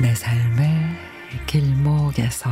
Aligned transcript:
내 0.00 0.14
삶의 0.14 0.96
길목에서 1.46 2.50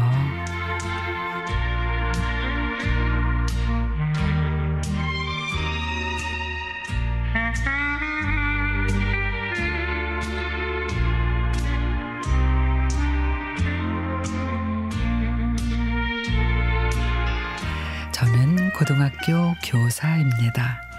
저는 18.13 18.72
고등학교 18.75 19.54
교사입니다. 19.64 20.89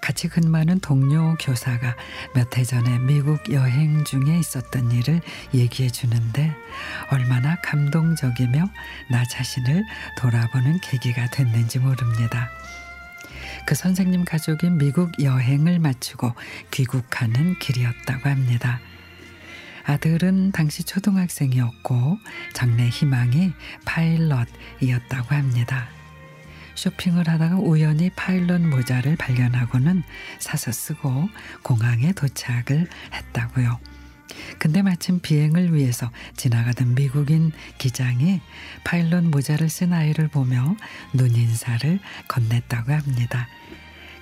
같이 0.00 0.28
근무하는 0.28 0.80
동료 0.80 1.36
교사가 1.40 1.96
몇 2.34 2.56
해 2.56 2.64
전에 2.64 2.98
미국 3.00 3.52
여행 3.52 4.04
중에 4.04 4.38
있었던 4.38 4.90
일을 4.90 5.20
얘기해 5.54 5.90
주는데 5.90 6.54
얼마나 7.10 7.56
감동적이며 7.62 8.68
나 9.10 9.24
자신을 9.24 9.84
돌아보는 10.18 10.80
계기가 10.80 11.28
됐는지 11.30 11.78
모릅니다. 11.78 12.50
그 13.66 13.74
선생님 13.74 14.24
가족이 14.24 14.70
미국 14.70 15.12
여행을 15.22 15.78
마치고 15.78 16.32
귀국하는 16.70 17.58
길이었다고 17.58 18.28
합니다. 18.28 18.80
아들은 19.84 20.52
당시 20.52 20.84
초등학생이었고 20.84 22.18
장래 22.54 22.88
희망이 22.88 23.52
파일럿이었다고 23.84 25.34
합니다. 25.34 25.88
쇼핑을 26.78 27.28
하다가 27.28 27.56
우연히 27.56 28.08
파일럿 28.10 28.60
모자를 28.60 29.16
발견하고는 29.16 30.04
사서 30.38 30.70
쓰고 30.70 31.28
공항에 31.64 32.12
도착을 32.12 32.88
했다고요. 33.12 33.80
근데 34.60 34.82
마침 34.82 35.18
비행을 35.18 35.74
위해서 35.74 36.08
지나가던 36.36 36.94
미국인 36.94 37.50
기장이 37.78 38.40
파일럿 38.84 39.24
모자를 39.24 39.68
쓴 39.68 39.92
아이를 39.92 40.28
보며 40.28 40.76
눈인사를 41.14 41.98
건넸다고 42.28 42.90
합니다. 42.90 43.48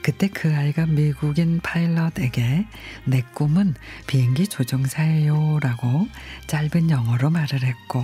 그때 0.01 0.29
그 0.29 0.55
아이가 0.57 0.87
미국인 0.87 1.61
파일럿에게 1.61 2.67
내 3.05 3.21
꿈은 3.35 3.75
비행기 4.07 4.47
조종사예요 4.47 5.59
라고 5.61 6.09
짧은 6.47 6.89
영어로 6.89 7.29
말을 7.29 7.65
했고 7.65 8.03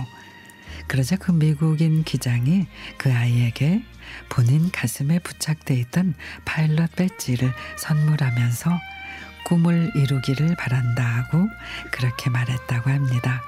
그러자 0.87 1.15
그 1.17 1.31
미국인 1.31 2.03
기장이 2.03 2.67
그 2.97 3.11
아이에게 3.11 3.83
본인 4.29 4.71
가슴에 4.71 5.19
부착돼 5.19 5.75
있던 5.75 6.13
파일럿 6.45 6.95
배지를 6.95 7.51
선물하면서 7.77 8.71
꿈을 9.45 9.91
이루기를 9.95 10.55
바란다고 10.55 11.47
그렇게 11.91 12.29
말했다고 12.29 12.89
합니다. 12.89 13.41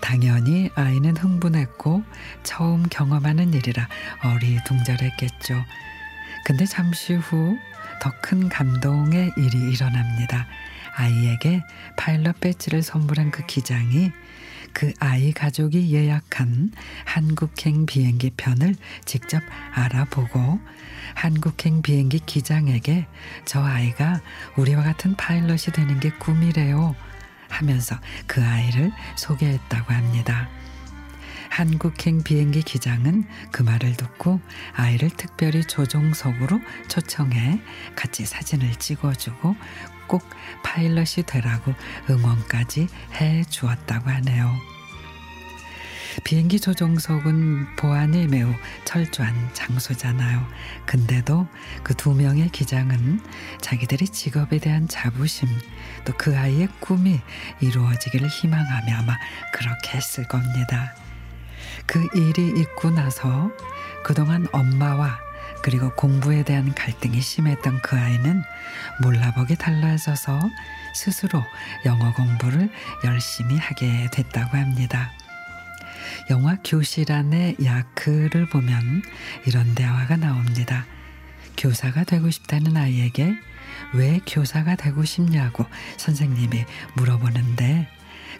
당연히 0.00 0.70
아이는 0.74 1.16
흥분했고 1.16 2.02
처음 2.42 2.84
경험하는 2.88 3.52
일이라 3.54 3.88
어리둥절했겠죠. 4.24 5.64
근데 6.44 6.64
잠시 6.64 7.14
후 7.14 7.56
더 8.00 8.12
큰 8.22 8.48
감동의 8.48 9.32
일이 9.36 9.58
일어납니다. 9.72 10.46
아이에게 10.96 11.62
파일럿 11.96 12.40
배지를 12.40 12.82
선물한 12.82 13.30
그 13.30 13.44
기장이 13.46 14.12
그 14.72 14.92
아이 14.98 15.32
가족이 15.32 15.92
예약한 15.92 16.70
한국행 17.04 17.86
비행기 17.86 18.30
편을 18.36 18.74
직접 19.04 19.42
알아보고 19.72 20.60
한국행 21.14 21.82
비행기 21.82 22.20
기장에게 22.20 23.06
저 23.44 23.62
아이가 23.62 24.20
우리와 24.56 24.82
같은 24.82 25.16
파일럿이 25.16 25.72
되는 25.74 25.98
게 26.00 26.10
꿈이래요 26.10 26.94
하면서 27.48 27.96
그 28.26 28.44
아이를 28.44 28.92
소개했다고 29.16 29.92
합니다. 29.92 30.48
한국행 31.58 32.22
비행기 32.22 32.62
기장은 32.62 33.24
그 33.50 33.64
말을 33.64 33.96
듣고 33.96 34.40
아이를 34.74 35.10
특별히 35.10 35.64
조종석으로 35.64 36.60
초청해 36.86 37.60
같이 37.96 38.24
사진을 38.24 38.76
찍어주고 38.76 39.56
꼭 40.06 40.22
파일럿이 40.62 41.26
되라고 41.26 41.74
응원까지 42.08 42.86
해 43.14 43.42
주었다고 43.42 44.08
하네요. 44.08 44.54
비행기 46.22 46.60
조종석은 46.60 47.74
보안이 47.74 48.28
매우 48.28 48.54
철저한 48.84 49.50
장소잖아요. 49.52 50.46
근데도 50.86 51.48
그 51.82 51.92
두 51.94 52.14
명의 52.14 52.48
기장은 52.50 53.20
자기들의 53.60 54.06
직업에 54.06 54.60
대한 54.60 54.86
자부심 54.86 55.48
또 56.04 56.12
그 56.16 56.38
아이의 56.38 56.68
꿈이 56.78 57.18
이루어지기를 57.60 58.28
희망하며 58.28 58.94
아마 58.94 59.18
그렇게 59.52 59.96
했을 59.96 60.22
겁니다. 60.28 60.94
그 61.86 62.06
일이 62.14 62.48
있고 62.60 62.90
나서 62.90 63.50
그동안 64.02 64.46
엄마와 64.52 65.18
그리고 65.62 65.90
공부에 65.94 66.44
대한 66.44 66.72
갈등이 66.74 67.20
심했던 67.20 67.82
그 67.82 67.96
아이는 67.96 68.42
몰라보게 69.02 69.56
달라져서 69.56 70.40
스스로 70.94 71.42
영어 71.84 72.12
공부를 72.14 72.70
열심히 73.04 73.56
하게 73.58 74.08
됐다고 74.12 74.56
합니다. 74.56 75.10
영화 76.30 76.56
교실 76.64 77.10
안의 77.10 77.56
야크를 77.62 78.48
보면 78.48 79.02
이런 79.46 79.74
대화가 79.74 80.16
나옵니다. 80.16 80.86
교사가 81.56 82.04
되고 82.04 82.30
싶다는 82.30 82.76
아이에게 82.76 83.34
왜 83.94 84.20
교사가 84.26 84.76
되고 84.76 85.04
싶냐고 85.04 85.64
선생님이 85.96 86.64
물어보는데 86.94 87.88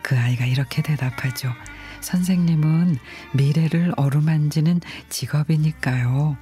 그 0.03 0.17
아이가 0.19 0.45
이렇게 0.45 0.83
대답하죠. 0.83 1.53
선생님은 2.01 2.99
미래를 3.35 3.93
어루만지는 3.97 4.81
직업이니까요. 5.09 6.37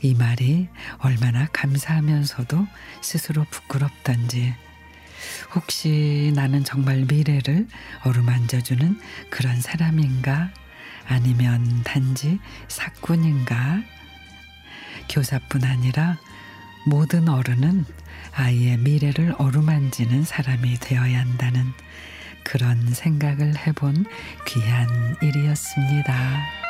이 0.00 0.14
말이 0.14 0.68
얼마나 0.98 1.46
감사하면서도 1.46 2.66
스스로 3.00 3.44
부끄럽던지. 3.50 4.54
혹시 5.54 6.32
나는 6.34 6.64
정말 6.64 7.04
미래를 7.08 7.68
어루만져주는 8.04 8.98
그런 9.30 9.60
사람인가? 9.60 10.50
아니면 11.06 11.82
단지 11.84 12.38
사꾼인가? 12.68 13.82
교사뿐 15.08 15.64
아니라 15.64 16.18
모든 16.86 17.28
어른은 17.28 17.84
아이의 18.34 18.78
미래를 18.78 19.34
어루만지는 19.38 20.24
사람이 20.24 20.78
되어야 20.80 21.20
한다는 21.20 21.72
그런 22.44 22.76
생각을 22.92 23.56
해본 23.66 24.04
귀한 24.46 24.88
일이었습니다. 25.22 26.61